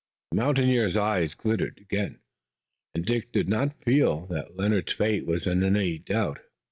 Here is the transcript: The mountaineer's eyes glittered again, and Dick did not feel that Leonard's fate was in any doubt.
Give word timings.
The 0.31 0.37
mountaineer's 0.37 0.97
eyes 0.97 1.35
glittered 1.35 1.77
again, 1.79 2.21
and 2.95 3.05
Dick 3.05 3.31
did 3.31 3.47
not 3.47 3.83
feel 3.83 4.25
that 4.31 4.57
Leonard's 4.57 4.93
fate 4.93 5.27
was 5.27 5.45
in 5.45 5.61
any 5.61 5.99
doubt. 5.99 6.39